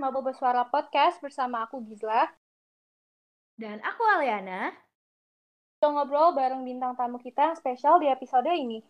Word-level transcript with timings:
Mabel 0.00 0.24
Bersuara 0.24 0.64
Podcast 0.64 1.20
bersama 1.20 1.68
aku 1.68 1.84
Gizla. 1.84 2.24
Dan 3.52 3.84
aku 3.84 4.00
Aliana. 4.08 4.72
Kita 5.76 5.92
ngobrol 5.92 6.32
bareng 6.32 6.64
bintang 6.64 6.96
tamu 6.96 7.20
kita 7.20 7.52
yang 7.52 7.56
spesial 7.60 8.00
di 8.00 8.08
episode 8.08 8.48
ini. 8.48 8.80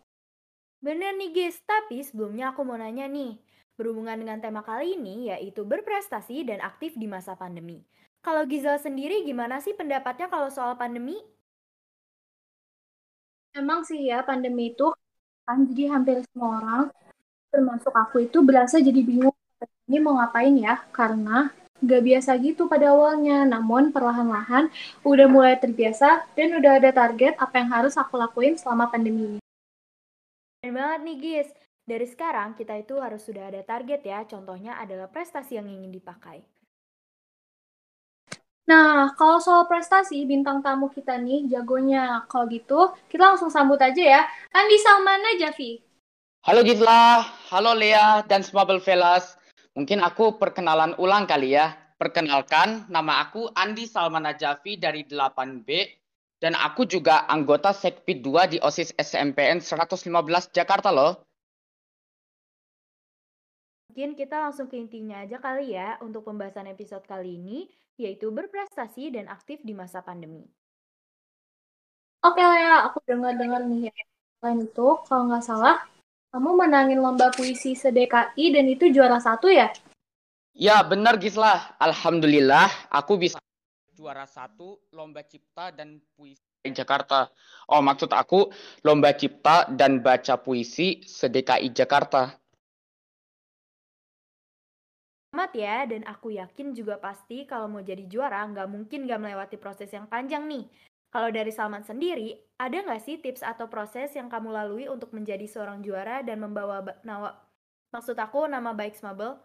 Bener 0.79 1.11
nih 1.19 1.35
guys, 1.35 1.59
tapi 1.67 1.99
sebelumnya 1.99 2.55
aku 2.55 2.63
mau 2.63 2.79
nanya 2.79 3.11
nih. 3.11 3.35
Berhubungan 3.75 4.15
dengan 4.15 4.39
tema 4.39 4.63
kali 4.63 4.95
ini 4.95 5.27
yaitu 5.27 5.67
berprestasi 5.67 6.47
dan 6.47 6.63
aktif 6.63 6.95
di 6.95 7.11
masa 7.11 7.35
pandemi. 7.35 7.83
Kalau 8.23 8.47
Gizal 8.47 8.79
sendiri 8.79 9.27
gimana 9.27 9.59
sih 9.59 9.75
pendapatnya 9.75 10.31
kalau 10.31 10.47
soal 10.47 10.79
pandemi? 10.79 11.19
Emang 13.51 13.83
sih 13.83 13.99
ya 14.07 14.23
pandemi 14.23 14.71
itu 14.71 14.87
kan 15.43 15.67
jadi 15.67 15.91
hampir 15.91 16.23
semua 16.31 16.63
orang 16.63 16.83
termasuk 17.51 17.91
aku 17.91 18.23
itu 18.23 18.39
berasa 18.39 18.79
jadi 18.79 19.03
bingung 19.03 19.35
ini 19.91 19.99
mau 19.99 20.15
ngapain 20.15 20.55
ya 20.55 20.79
karena 20.95 21.51
gak 21.83 21.99
biasa 22.07 22.39
gitu 22.39 22.71
pada 22.71 22.95
awalnya 22.95 23.43
namun 23.43 23.91
perlahan-lahan 23.91 24.71
udah 25.03 25.27
mulai 25.27 25.59
terbiasa 25.59 26.23
dan 26.31 26.55
udah 26.55 26.79
ada 26.79 26.95
target 26.95 27.35
apa 27.35 27.59
yang 27.59 27.67
harus 27.75 27.99
aku 27.99 28.15
lakuin 28.15 28.55
selama 28.55 28.87
pandemi 28.87 29.35
ini 29.35 29.39
Keren 30.63 30.79
banget 30.79 30.99
nih 31.03 31.17
guys 31.19 31.49
dari 31.83 32.07
sekarang 32.07 32.55
kita 32.55 32.79
itu 32.79 33.03
harus 33.03 33.19
sudah 33.19 33.51
ada 33.51 33.59
target 33.67 33.99
ya 34.07 34.23
contohnya 34.23 34.79
adalah 34.79 35.11
prestasi 35.11 35.59
yang 35.59 35.67
ingin 35.67 35.91
dipakai 35.91 36.39
Nah, 38.61 39.11
kalau 39.19 39.43
soal 39.43 39.67
prestasi, 39.67 40.23
bintang 40.23 40.63
tamu 40.63 40.87
kita 40.87 41.19
nih 41.19 41.43
jagonya. 41.51 42.23
Kalau 42.31 42.47
gitu, 42.47 42.95
kita 43.11 43.35
langsung 43.35 43.51
sambut 43.51 43.75
aja 43.75 43.99
ya. 43.99 44.21
Andi 44.55 44.79
Salmana 44.79 45.35
Javi. 45.35 45.75
Halo 46.47 46.63
Gisla, 46.63 47.19
halo 47.51 47.75
Lea 47.75 48.23
dan 48.31 48.39
Smable 48.39 48.79
Fellas. 48.79 49.40
Mungkin 49.71 50.03
aku 50.03 50.35
perkenalan 50.35 50.99
ulang 50.99 51.23
kali 51.23 51.55
ya. 51.55 51.71
Perkenalkan, 51.95 52.89
nama 52.89 53.23
aku 53.23 53.47
Andi 53.53 53.85
Salmana 53.85 54.33
Javi 54.33 54.75
dari 54.75 55.05
8B 55.05 55.69
dan 56.41 56.57
aku 56.57 56.89
juga 56.89 57.29
anggota 57.29 57.69
Sekpid 57.71 58.25
2 58.25 58.51
di 58.51 58.57
OSIS 58.57 58.97
SMPN 58.97 59.61
115 59.61 60.09
Jakarta 60.49 60.89
loh. 60.89 61.21
Mungkin 63.93 64.17
kita 64.17 64.49
langsung 64.49 64.65
ke 64.65 64.81
intinya 64.81 65.21
aja 65.21 65.37
kali 65.37 65.77
ya 65.77 66.01
untuk 66.01 66.25
pembahasan 66.25 66.65
episode 66.71 67.05
kali 67.05 67.37
ini, 67.37 67.69
yaitu 68.01 68.33
berprestasi 68.33 69.13
dan 69.13 69.29
aktif 69.29 69.61
di 69.61 69.77
masa 69.77 70.01
pandemi. 70.01 70.47
Oke 72.25 72.41
Lea, 72.41 72.87
aku 72.89 72.97
dengar-dengar 73.05 73.61
nih 73.67 73.93
ya. 73.93 73.95
Selain 74.41 74.63
itu, 74.65 74.87
kalau 75.05 75.29
nggak 75.29 75.45
salah, 75.45 75.85
kamu 76.31 76.63
menangin 76.63 77.03
lomba 77.03 77.27
puisi 77.35 77.75
se-DKI 77.75 78.45
dan 78.55 78.65
itu 78.71 78.87
juara 78.87 79.19
satu 79.19 79.51
ya? 79.51 79.67
Ya, 80.55 80.79
benar 80.79 81.19
Gisla. 81.19 81.75
Alhamdulillah, 81.75 82.71
aku 82.87 83.19
bisa 83.19 83.39
juara 83.91 84.23
satu 84.23 84.79
lomba 84.95 85.27
cipta 85.27 85.75
dan 85.75 85.99
puisi 86.15 86.39
di 86.63 86.71
Jakarta. 86.71 87.27
Oh, 87.67 87.83
maksud 87.83 88.15
aku 88.15 88.47
lomba 88.87 89.11
cipta 89.11 89.67
dan 89.75 89.99
baca 89.99 90.39
puisi 90.39 91.03
se-DKI 91.03 91.67
Jakarta. 91.75 92.31
Selamat 95.31 95.51
ya, 95.55 95.77
dan 95.87 96.03
aku 96.07 96.35
yakin 96.35 96.75
juga 96.75 96.99
pasti 96.99 97.47
kalau 97.47 97.71
mau 97.71 97.83
jadi 97.83 98.03
juara 98.07 98.43
nggak 98.51 98.67
mungkin 98.67 99.07
nggak 99.07 99.19
melewati 99.19 99.55
proses 99.55 99.87
yang 99.91 100.07
panjang 100.07 100.43
nih. 100.47 100.67
Kalau 101.11 101.27
dari 101.27 101.51
Salman 101.51 101.83
sendiri, 101.83 102.39
ada 102.55 102.71
nggak 102.71 103.03
sih 103.03 103.19
tips 103.19 103.43
atau 103.43 103.67
proses 103.67 104.15
yang 104.15 104.31
kamu 104.31 104.47
lalui 104.47 104.87
untuk 104.87 105.11
menjadi 105.11 105.43
seorang 105.43 105.83
juara 105.83 106.23
dan 106.23 106.39
membawa 106.39 106.79
nama, 107.03 107.35
maksud 107.91 108.15
aku 108.15 108.47
nama 108.47 108.71
baik 108.71 108.95
Smable? 108.95 109.35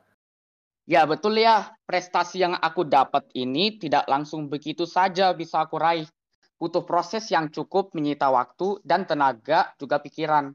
Ya 0.87 1.03
betul 1.03 1.43
ya, 1.43 1.75
prestasi 1.83 2.47
yang 2.47 2.55
aku 2.55 2.87
dapat 2.87 3.27
ini 3.35 3.75
tidak 3.83 4.07
langsung 4.07 4.47
begitu 4.47 4.87
saja 4.87 5.35
bisa 5.35 5.67
aku 5.67 5.75
raih. 5.83 6.07
Butuh 6.63 6.87
proses 6.87 7.27
yang 7.35 7.51
cukup 7.51 7.91
menyita 7.99 8.31
waktu 8.31 8.79
dan 8.87 9.03
tenaga 9.03 9.75
juga 9.75 9.99
pikiran. 9.99 10.55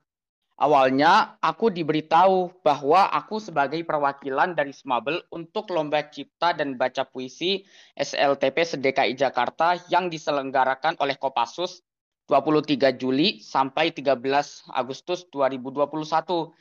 Awalnya 0.61 1.41
aku 1.41 1.73
diberitahu 1.73 2.61
bahwa 2.61 3.09
aku 3.09 3.41
sebagai 3.41 3.81
perwakilan 3.81 4.53
dari 4.53 4.69
Smabel 4.69 5.17
untuk 5.33 5.73
lomba 5.73 6.05
cipta 6.05 6.53
dan 6.53 6.77
baca 6.77 7.01
puisi 7.01 7.65
SLTP 7.97 8.61
Sedekai 8.61 9.17
Jakarta 9.17 9.73
yang 9.89 10.13
diselenggarakan 10.13 11.01
oleh 11.01 11.17
Kopassus 11.17 11.81
23 12.29 12.93
Juli 12.93 13.41
sampai 13.41 13.89
13 13.89 14.21
Agustus 14.69 15.25
2021. 15.33 16.53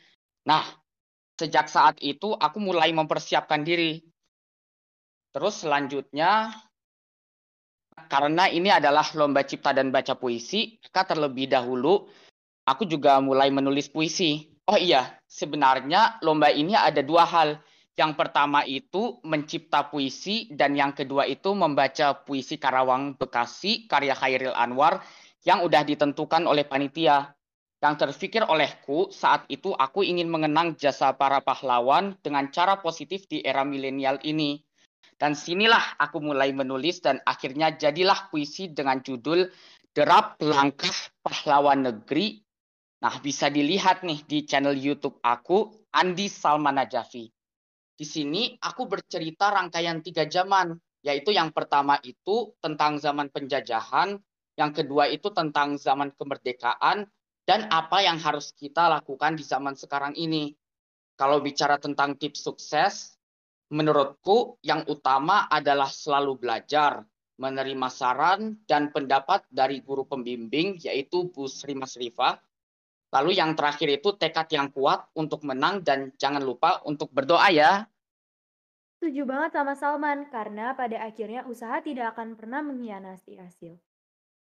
Nah, 0.49 0.65
sejak 1.37 1.69
saat 1.69 2.01
itu 2.01 2.33
aku 2.33 2.57
mulai 2.57 2.97
mempersiapkan 2.97 3.61
diri. 3.69 4.01
Terus 5.29 5.61
selanjutnya 5.61 6.49
karena 8.09 8.49
ini 8.49 8.73
adalah 8.73 9.05
lomba 9.13 9.45
cipta 9.45 9.77
dan 9.77 9.93
baca 9.93 10.17
puisi, 10.17 10.81
maka 10.89 11.13
terlebih 11.13 11.53
dahulu 11.53 12.09
aku 12.71 12.87
juga 12.87 13.19
mulai 13.19 13.51
menulis 13.51 13.91
puisi. 13.91 14.47
Oh 14.71 14.79
iya, 14.79 15.19
sebenarnya 15.27 16.23
lomba 16.23 16.55
ini 16.55 16.79
ada 16.79 17.03
dua 17.03 17.27
hal. 17.27 17.59
Yang 17.99 18.13
pertama 18.15 18.63
itu 18.63 19.19
mencipta 19.27 19.91
puisi 19.91 20.47
dan 20.55 20.79
yang 20.79 20.95
kedua 20.95 21.27
itu 21.27 21.51
membaca 21.53 22.15
puisi 22.23 22.55
Karawang 22.57 23.19
Bekasi 23.19 23.91
karya 23.91 24.15
Khairil 24.15 24.55
Anwar 24.55 25.03
yang 25.43 25.67
udah 25.67 25.83
ditentukan 25.83 26.47
oleh 26.47 26.63
panitia. 26.65 27.35
Yang 27.81 28.07
terfikir 28.07 28.47
olehku 28.47 29.11
saat 29.11 29.49
itu 29.51 29.75
aku 29.75 30.07
ingin 30.07 30.31
mengenang 30.31 30.79
jasa 30.79 31.17
para 31.17 31.43
pahlawan 31.43 32.15
dengan 32.23 32.49
cara 32.55 32.79
positif 32.79 33.27
di 33.27 33.43
era 33.43 33.67
milenial 33.67 34.23
ini. 34.23 34.63
Dan 35.21 35.37
sinilah 35.37 36.01
aku 36.01 36.23
mulai 36.25 36.55
menulis 36.57 37.05
dan 37.05 37.21
akhirnya 37.29 37.77
jadilah 37.77 38.33
puisi 38.33 38.73
dengan 38.73 39.05
judul 39.05 39.49
Derap 39.93 40.39
Langkah 40.41 40.95
Pahlawan 41.21 41.85
Negeri 41.85 42.41
Nah, 43.01 43.17
bisa 43.25 43.49
dilihat 43.49 44.05
nih 44.05 44.21
di 44.29 44.45
channel 44.45 44.77
YouTube 44.77 45.25
aku, 45.25 45.73
Andi 45.97 46.29
Salman 46.29 46.77
Najafi. 46.77 47.33
Di 47.97 48.05
sini 48.05 48.53
aku 48.61 48.85
bercerita 48.85 49.49
rangkaian 49.49 50.05
tiga 50.05 50.29
zaman, 50.29 50.77
yaitu 51.01 51.33
yang 51.33 51.49
pertama 51.49 51.97
itu 52.05 52.53
tentang 52.61 53.01
zaman 53.01 53.33
penjajahan, 53.33 54.21
yang 54.61 54.73
kedua 54.77 55.09
itu 55.09 55.33
tentang 55.33 55.81
zaman 55.81 56.13
kemerdekaan, 56.13 57.09
dan 57.49 57.61
apa 57.73 58.05
yang 58.05 58.21
harus 58.21 58.53
kita 58.53 58.93
lakukan 58.93 59.33
di 59.33 59.45
zaman 59.49 59.73
sekarang 59.73 60.13
ini. 60.13 60.53
Kalau 61.17 61.41
bicara 61.41 61.81
tentang 61.81 62.21
tips 62.21 62.45
sukses, 62.45 63.17
menurutku 63.73 64.61
yang 64.61 64.85
utama 64.85 65.49
adalah 65.49 65.89
selalu 65.89 66.37
belajar, 66.37 67.01
menerima 67.41 67.89
saran 67.89 68.61
dan 68.69 68.93
pendapat 68.93 69.49
dari 69.49 69.81
guru 69.81 70.05
pembimbing, 70.05 70.77
yaitu 70.85 71.33
Bu 71.33 71.49
Sri 71.49 71.73
Masrifah, 71.73 72.37
Lalu 73.11 73.35
yang 73.35 73.59
terakhir 73.59 73.91
itu 73.91 74.15
tekad 74.15 74.47
yang 74.55 74.71
kuat 74.71 75.11
untuk 75.19 75.43
menang 75.43 75.83
dan 75.83 76.15
jangan 76.15 76.47
lupa 76.47 76.79
untuk 76.87 77.11
berdoa 77.11 77.51
ya. 77.51 77.91
Setuju 79.03 79.27
banget 79.27 79.51
sama 79.57 79.75
Salman, 79.75 80.31
karena 80.31 80.77
pada 80.79 81.03
akhirnya 81.03 81.43
usaha 81.51 81.83
tidak 81.83 82.15
akan 82.15 82.39
pernah 82.39 82.63
mengkhianati 82.63 83.35
hasil. 83.35 83.75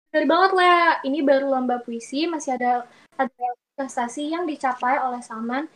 Dari 0.10 0.26
banget 0.26 0.52
lah, 0.56 1.04
ini 1.06 1.22
baru 1.22 1.52
lomba 1.52 1.84
puisi, 1.84 2.26
masih 2.26 2.56
ada, 2.56 2.88
ada 3.20 3.48
prestasi 3.76 4.32
yang 4.32 4.48
dicapai 4.50 4.98
oleh 4.98 5.22
Salman. 5.22 5.70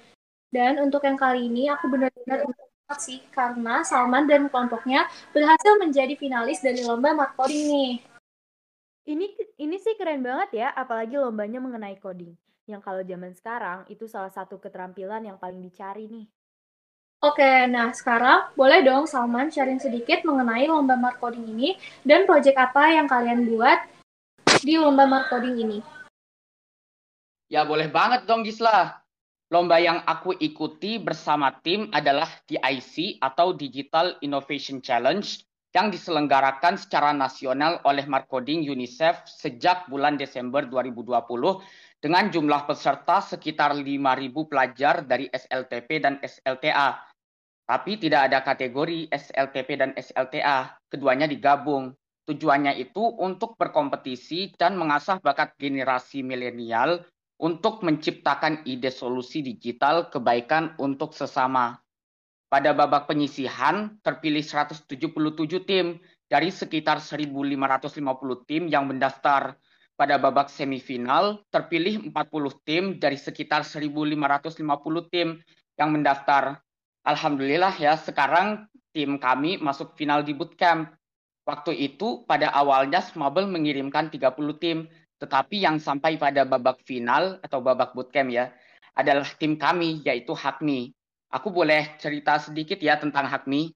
Dan 0.50 0.82
untuk 0.82 1.06
yang 1.06 1.20
kali 1.20 1.46
ini, 1.46 1.70
aku 1.70 1.92
benar-benar 1.92 2.48
sih, 2.98 3.22
karena 3.30 3.86
Salman 3.86 4.26
dan 4.26 4.50
kelompoknya 4.50 5.06
berhasil 5.30 5.78
menjadi 5.78 6.16
finalis 6.18 6.64
dari 6.64 6.82
lomba 6.82 7.14
Mark 7.14 7.38
Coding 7.38 7.68
nih. 7.70 7.94
Ini, 9.12 9.26
ini 9.62 9.76
sih 9.78 9.94
keren 9.94 10.26
banget 10.26 10.56
ya, 10.56 10.68
apalagi 10.74 11.20
lombanya 11.20 11.60
mengenai 11.62 12.00
coding 12.00 12.34
yang 12.70 12.86
kalau 12.86 13.02
zaman 13.02 13.34
sekarang 13.34 13.90
itu 13.90 14.06
salah 14.06 14.30
satu 14.30 14.62
keterampilan 14.62 15.26
yang 15.26 15.42
paling 15.42 15.58
dicari 15.58 16.06
nih. 16.06 16.30
Oke, 17.20 17.68
nah 17.68 17.92
sekarang 17.92 18.56
boleh 18.56 18.80
dong 18.80 19.04
Salman 19.04 19.52
sharing 19.52 19.82
sedikit 19.82 20.24
mengenai 20.24 20.72
lomba 20.72 20.96
markoding 20.96 21.44
ini 21.52 21.76
dan 22.08 22.24
proyek 22.24 22.56
apa 22.56 22.96
yang 22.96 23.12
kalian 23.12 23.44
buat 23.44 23.84
di 24.64 24.80
lomba 24.80 25.04
markoding 25.04 25.60
ini. 25.60 25.80
Ya 27.52 27.68
boleh 27.68 27.92
banget 27.92 28.24
dong 28.30 28.48
Gisla. 28.48 29.04
Lomba 29.50 29.82
yang 29.82 30.06
aku 30.06 30.38
ikuti 30.38 31.02
bersama 31.02 31.50
tim 31.66 31.90
adalah 31.90 32.30
DIC 32.46 33.18
atau 33.18 33.52
Digital 33.58 34.16
Innovation 34.22 34.78
Challenge 34.78 35.26
yang 35.74 35.94
diselenggarakan 35.94 36.78
secara 36.78 37.14
nasional 37.14 37.82
oleh 37.86 38.06
Markoding 38.10 38.66
UNICEF 38.66 39.26
sejak 39.26 39.86
bulan 39.90 40.18
Desember 40.18 40.66
2020 40.66 41.62
dengan 42.00 42.32
jumlah 42.32 42.64
peserta 42.64 43.20
sekitar 43.20 43.76
5.000 43.76 43.84
pelajar 44.48 45.04
dari 45.04 45.28
SLTP 45.28 46.00
dan 46.00 46.16
SLTA. 46.24 46.96
Tapi 47.70 47.92
tidak 48.02 48.32
ada 48.32 48.42
kategori 48.42 49.12
SLTP 49.14 49.70
dan 49.78 49.92
SLTA, 49.94 50.80
keduanya 50.90 51.30
digabung. 51.30 51.94
Tujuannya 52.26 52.80
itu 52.82 53.04
untuk 53.20 53.60
berkompetisi 53.60 54.58
dan 54.58 54.80
mengasah 54.80 55.22
bakat 55.22 55.54
generasi 55.60 56.26
milenial 56.26 57.06
untuk 57.40 57.82
menciptakan 57.86 58.68
ide 58.68 58.92
solusi 58.92 59.46
digital 59.46 60.12
kebaikan 60.12 60.76
untuk 60.82 61.16
sesama. 61.16 61.80
Pada 62.50 62.74
babak 62.74 63.06
penyisihan, 63.06 64.02
terpilih 64.02 64.42
177 64.42 64.90
tim 65.70 66.02
dari 66.26 66.50
sekitar 66.50 66.98
1.550 66.98 67.30
tim 68.50 68.66
yang 68.66 68.90
mendaftar. 68.90 69.54
Pada 70.00 70.16
babak 70.16 70.48
semifinal, 70.48 71.44
terpilih 71.52 72.08
40 72.08 72.64
tim 72.64 72.84
dari 72.96 73.20
sekitar 73.20 73.68
1.550 73.68 74.56
tim 75.12 75.36
yang 75.76 75.92
mendaftar. 75.92 76.64
Alhamdulillah 77.04 77.76
ya, 77.76 78.00
sekarang 78.00 78.64
tim 78.96 79.20
kami 79.20 79.60
masuk 79.60 80.00
final 80.00 80.24
di 80.24 80.32
bootcamp. 80.32 80.88
Waktu 81.44 81.76
itu, 81.76 82.24
pada 82.24 82.48
awalnya 82.56 83.04
Smabel 83.04 83.52
mengirimkan 83.52 84.08
30 84.08 84.56
tim, 84.56 84.88
tetapi 85.20 85.68
yang 85.68 85.84
sampai 85.84 86.16
pada 86.16 86.48
babak 86.48 86.80
final 86.88 87.36
atau 87.44 87.60
babak 87.60 87.92
bootcamp 87.92 88.32
ya, 88.32 88.56
adalah 88.96 89.28
tim 89.36 89.60
kami, 89.60 90.00
yaitu 90.08 90.32
Hakmi. 90.32 90.96
Aku 91.28 91.52
boleh 91.52 92.00
cerita 92.00 92.40
sedikit 92.40 92.80
ya 92.80 92.96
tentang 92.96 93.28
Hakmi. 93.28 93.76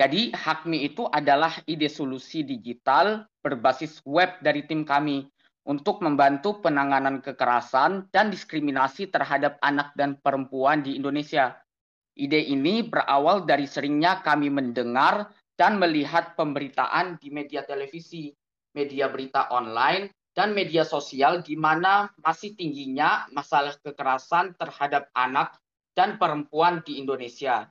Jadi 0.00 0.32
Hakmi 0.32 0.88
itu 0.88 1.04
adalah 1.12 1.60
ide 1.68 1.92
solusi 1.92 2.40
digital 2.40 3.28
berbasis 3.44 4.00
web 4.08 4.32
dari 4.40 4.64
tim 4.64 4.80
kami 4.80 5.28
untuk 5.68 6.00
membantu 6.00 6.64
penanganan 6.64 7.20
kekerasan 7.20 8.08
dan 8.08 8.32
diskriminasi 8.32 9.12
terhadap 9.12 9.60
anak 9.60 9.92
dan 9.92 10.16
perempuan 10.24 10.80
di 10.80 10.96
Indonesia. 10.96 11.52
Ide 12.16 12.40
ini 12.48 12.80
berawal 12.80 13.44
dari 13.44 13.68
seringnya 13.68 14.24
kami 14.24 14.48
mendengar 14.48 15.28
dan 15.60 15.76
melihat 15.76 16.32
pemberitaan 16.32 17.20
di 17.20 17.28
media 17.28 17.60
televisi, 17.68 18.32
media 18.72 19.12
berita 19.12 19.52
online, 19.52 20.08
dan 20.32 20.56
media 20.56 20.80
sosial 20.80 21.44
di 21.44 21.60
mana 21.60 22.08
masih 22.24 22.56
tingginya 22.56 23.28
masalah 23.36 23.76
kekerasan 23.84 24.56
terhadap 24.56 25.12
anak 25.12 25.60
dan 25.92 26.16
perempuan 26.16 26.80
di 26.88 26.96
Indonesia. 26.96 27.68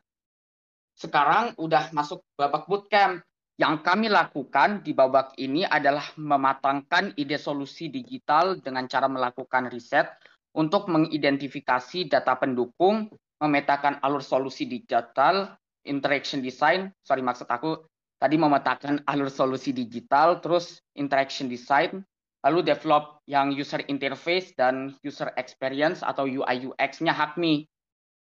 Sekarang 0.99 1.55
udah 1.55 1.95
masuk 1.95 2.19
babak 2.35 2.67
bootcamp. 2.67 3.23
Yang 3.59 3.83
kami 3.83 4.07
lakukan 4.07 4.83
di 4.83 4.95
babak 4.95 5.35
ini 5.35 5.67
adalah 5.67 6.03
mematangkan 6.15 7.15
ide 7.19 7.35
solusi 7.35 7.91
digital 7.91 8.59
dengan 8.59 8.87
cara 8.87 9.07
melakukan 9.11 9.67
riset 9.67 10.07
untuk 10.55 10.87
mengidentifikasi 10.87 12.07
data 12.07 12.39
pendukung, 12.39 13.11
memetakan 13.39 13.99
alur 13.99 14.23
solusi 14.23 14.63
digital, 14.63 15.59
interaction 15.83 16.39
design, 16.39 16.91
sorry 17.03 17.19
maksud 17.19 17.51
aku 17.51 17.83
tadi 18.15 18.39
memetakan 18.39 19.03
alur 19.07 19.27
solusi 19.27 19.75
digital, 19.75 20.39
terus 20.39 20.79
interaction 20.95 21.51
design, 21.51 21.99
lalu 22.47 22.63
develop 22.63 23.19
yang 23.27 23.51
user 23.51 23.83
interface 23.91 24.55
dan 24.55 24.95
user 25.03 25.31
experience 25.35 25.99
atau 25.99 26.23
UI 26.23 26.71
UX-nya 26.71 27.11
Hakmi 27.11 27.67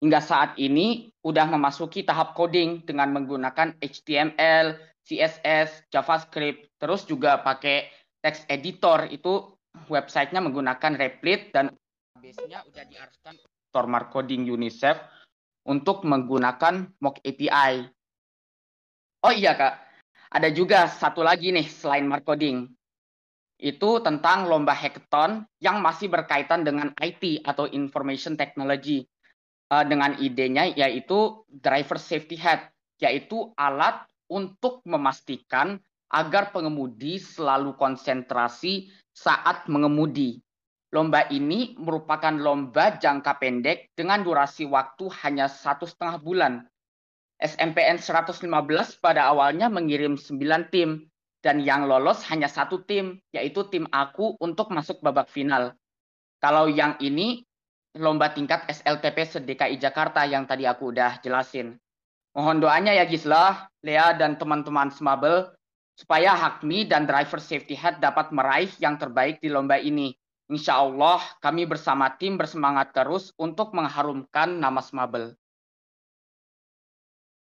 hingga 0.02 0.18
saat 0.18 0.58
ini 0.58 1.14
sudah 1.22 1.46
memasuki 1.46 2.02
tahap 2.02 2.34
coding 2.34 2.82
dengan 2.82 3.14
menggunakan 3.14 3.78
HTML, 3.78 4.74
CSS, 5.06 5.86
JavaScript, 5.94 6.74
terus 6.82 7.06
juga 7.06 7.38
pakai 7.38 7.86
text 8.18 8.42
editor 8.50 9.06
itu 9.14 9.54
websitenya 9.86 10.42
menggunakan 10.42 10.98
Replit 10.98 11.54
dan 11.54 11.70
base-nya 12.18 12.66
sudah 12.66 12.84
diarahkan 12.90 13.34
Stormar 13.70 14.10
Coding 14.10 14.42
UNICEF 14.50 14.98
untuk 15.70 16.02
menggunakan 16.02 16.90
mock 16.98 17.22
API. 17.22 17.86
Oh 19.22 19.30
iya 19.30 19.54
kak, 19.54 19.74
ada 20.34 20.50
juga 20.50 20.90
satu 20.90 21.22
lagi 21.22 21.54
nih 21.54 21.70
selain 21.70 22.10
marcoding. 22.10 22.66
Itu 23.62 24.02
tentang 24.02 24.50
lomba 24.50 24.74
hackathon 24.74 25.46
yang 25.62 25.78
masih 25.78 26.10
berkaitan 26.10 26.66
dengan 26.66 26.90
IT 26.98 27.46
atau 27.46 27.70
Information 27.70 28.34
Technology 28.34 29.06
uh, 29.72 29.84
dengan 29.88 30.12
idenya 30.20 30.68
yaitu 30.76 31.40
driver 31.48 31.96
safety 31.96 32.36
hat, 32.36 32.68
yaitu 33.00 33.48
alat 33.56 34.04
untuk 34.28 34.84
memastikan 34.84 35.80
agar 36.12 36.52
pengemudi 36.52 37.16
selalu 37.16 37.72
konsentrasi 37.80 38.92
saat 39.16 39.64
mengemudi. 39.72 40.44
Lomba 40.92 41.24
ini 41.32 41.72
merupakan 41.80 42.36
lomba 42.36 43.00
jangka 43.00 43.40
pendek 43.40 43.96
dengan 43.96 44.20
durasi 44.20 44.68
waktu 44.68 45.08
hanya 45.24 45.48
satu 45.48 45.88
setengah 45.88 46.20
bulan. 46.20 46.52
SMPN 47.40 47.96
115 47.96 48.44
pada 49.00 49.32
awalnya 49.32 49.72
mengirim 49.72 50.20
9 50.20 50.68
tim, 50.68 51.08
dan 51.40 51.64
yang 51.64 51.88
lolos 51.88 52.22
hanya 52.28 52.46
satu 52.46 52.84
tim, 52.84 53.18
yaitu 53.32 53.66
tim 53.72 53.88
aku 53.88 54.36
untuk 54.38 54.68
masuk 54.68 55.00
babak 55.00 55.32
final. 55.32 55.74
Kalau 56.38 56.68
yang 56.68 57.00
ini 57.00 57.42
lomba 57.96 58.32
tingkat 58.32 58.64
SLTP 58.72 59.28
seDKI 59.28 59.76
Jakarta 59.76 60.24
yang 60.24 60.48
tadi 60.48 60.64
aku 60.64 60.92
udah 60.96 61.20
jelasin. 61.20 61.76
Mohon 62.32 62.64
doanya 62.64 62.96
ya 62.96 63.04
Gisla, 63.04 63.68
Lea, 63.84 64.16
dan 64.16 64.40
teman-teman 64.40 64.88
Smabel, 64.88 65.52
supaya 65.92 66.32
Hakmi 66.32 66.88
dan 66.88 67.04
Driver 67.04 67.36
Safety 67.36 67.76
Hat 67.76 68.00
dapat 68.00 68.32
meraih 68.32 68.72
yang 68.80 68.96
terbaik 68.96 69.44
di 69.44 69.52
lomba 69.52 69.76
ini. 69.76 70.16
Insya 70.48 70.80
Allah, 70.80 71.20
kami 71.44 71.68
bersama 71.68 72.08
tim 72.16 72.40
bersemangat 72.40 72.96
terus 72.96 73.36
untuk 73.36 73.76
mengharumkan 73.76 74.56
nama 74.56 74.80
Smabel. 74.80 75.36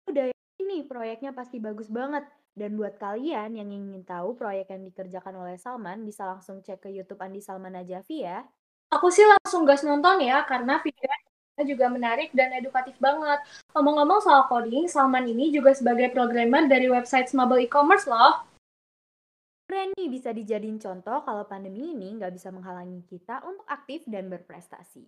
Udah 0.06 0.30
ini 0.62 0.86
proyeknya 0.86 1.34
pasti 1.34 1.58
bagus 1.58 1.90
banget. 1.90 2.22
Dan 2.56 2.72
buat 2.80 2.96
kalian 2.96 3.52
yang 3.52 3.68
ingin 3.68 4.00
tahu 4.00 4.32
proyek 4.32 4.72
yang 4.72 4.80
dikerjakan 4.88 5.44
oleh 5.44 5.60
Salman, 5.60 6.08
bisa 6.08 6.24
langsung 6.24 6.64
cek 6.64 6.88
ke 6.88 6.88
YouTube 6.88 7.20
Andi 7.20 7.44
Salman 7.44 7.76
Najafi 7.76 8.24
ya. 8.24 8.48
Aku 8.96 9.12
sih 9.12 9.28
langsung 9.28 9.68
gas 9.68 9.84
nonton 9.84 10.24
ya, 10.24 10.40
karena 10.48 10.80
videonya 10.80 11.62
juga 11.68 11.86
menarik 11.92 12.32
dan 12.32 12.48
edukatif 12.56 12.96
banget. 12.96 13.44
Ngomong-ngomong 13.76 14.24
soal 14.24 14.48
coding, 14.48 14.88
Salman 14.88 15.28
ini 15.28 15.52
juga 15.52 15.76
sebagai 15.76 16.08
programmer 16.16 16.64
dari 16.64 16.88
website 16.88 17.28
Smable 17.28 17.68
e-commerce 17.68 18.08
loh. 18.08 18.40
Keren 19.68 19.92
nih 19.98 20.08
bisa 20.08 20.32
dijadiin 20.32 20.80
contoh 20.80 21.20
kalau 21.26 21.44
pandemi 21.44 21.92
ini 21.92 22.16
nggak 22.16 22.32
bisa 22.32 22.48
menghalangi 22.54 23.04
kita 23.04 23.44
untuk 23.44 23.66
aktif 23.68 24.06
dan 24.08 24.32
berprestasi. 24.32 25.04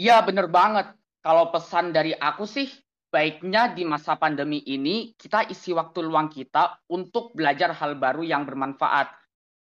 Iya 0.00 0.24
bener 0.24 0.48
banget. 0.48 0.96
Kalau 1.20 1.52
pesan 1.52 1.92
dari 1.92 2.16
aku 2.16 2.48
sih, 2.48 2.72
baiknya 3.12 3.76
di 3.76 3.84
masa 3.84 4.16
pandemi 4.16 4.64
ini 4.64 5.12
kita 5.18 5.44
isi 5.52 5.76
waktu 5.76 6.00
luang 6.00 6.32
kita 6.32 6.80
untuk 6.88 7.36
belajar 7.36 7.76
hal 7.76 8.00
baru 8.00 8.24
yang 8.24 8.48
bermanfaat 8.48 9.19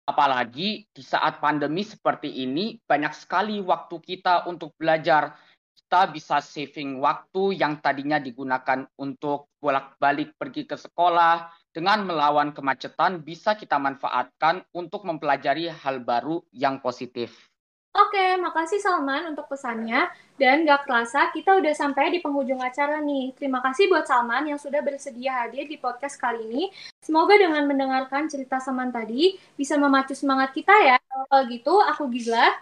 Apalagi 0.06 0.86
di 0.86 1.02
saat 1.02 1.42
pandemi 1.42 1.82
seperti 1.82 2.30
ini, 2.46 2.78
banyak 2.78 3.14
sekali 3.18 3.58
waktu 3.58 3.98
kita 3.98 4.46
untuk 4.46 4.78
belajar. 4.78 5.34
Kita 5.74 6.10
bisa 6.10 6.42
saving 6.42 7.02
waktu 7.02 7.58
yang 7.58 7.82
tadinya 7.82 8.22
digunakan 8.22 8.86
untuk 9.02 9.50
bolak-balik 9.58 10.38
pergi 10.38 10.66
ke 10.70 10.78
sekolah, 10.78 11.50
dengan 11.74 12.06
melawan 12.08 12.54
kemacetan 12.54 13.26
bisa 13.26 13.58
kita 13.58 13.76
manfaatkan 13.82 14.64
untuk 14.72 15.04
mempelajari 15.04 15.68
hal 15.74 16.02
baru 16.06 16.42
yang 16.54 16.80
positif. 16.80 17.55
Oke, 17.96 18.36
makasih 18.44 18.84
Salman 18.84 19.32
untuk 19.32 19.48
pesannya. 19.48 20.12
Dan 20.36 20.68
gak 20.68 20.84
kerasa 20.84 21.32
kita 21.32 21.56
udah 21.56 21.72
sampai 21.72 22.12
di 22.12 22.20
penghujung 22.20 22.60
acara 22.60 23.00
nih. 23.00 23.32
Terima 23.40 23.64
kasih 23.64 23.88
buat 23.88 24.04
Salman 24.04 24.52
yang 24.52 24.60
sudah 24.60 24.84
bersedia 24.84 25.32
hadir 25.32 25.64
di 25.64 25.80
podcast 25.80 26.20
kali 26.20 26.44
ini. 26.44 26.64
Semoga 27.00 27.40
dengan 27.40 27.64
mendengarkan 27.64 28.28
cerita 28.28 28.60
Salman 28.60 28.92
tadi 28.92 29.40
bisa 29.56 29.80
memacu 29.80 30.12
semangat 30.12 30.52
kita 30.52 30.76
ya. 30.84 31.00
Kalau 31.08 31.44
gitu, 31.48 31.80
aku 31.80 32.12
Gizla. 32.12 32.60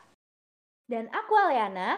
Dan 0.86 1.10
aku 1.10 1.34
Aliana. 1.34 1.98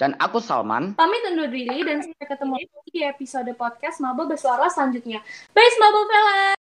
Dan 0.00 0.16
aku 0.16 0.40
Salman. 0.40 0.96
Pamit 0.96 1.28
undur 1.28 1.52
diri 1.52 1.84
dan 1.84 2.00
sampai 2.00 2.24
ketemu 2.24 2.54
lagi 2.56 2.88
di 2.88 3.02
episode 3.04 3.52
podcast 3.52 4.00
Mabel 4.00 4.28
Bersuara 4.28 4.72
selanjutnya. 4.72 5.20
Bye 5.52 5.76
Mabel 5.76 6.04
Fella! 6.08 6.65